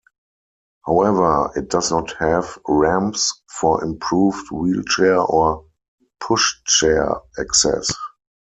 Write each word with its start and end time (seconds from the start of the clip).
However, 0.87 1.51
it 1.55 1.69
does 1.69 1.91
not 1.91 2.13
have 2.17 2.57
ramps 2.67 3.39
for 3.51 3.83
improved 3.83 4.49
wheelchair 4.49 5.19
or 5.19 5.67
pushchair 6.19 7.21
access. 7.39 7.93